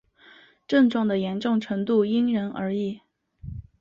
[0.67, 3.01] 症状的严重程度因人而异。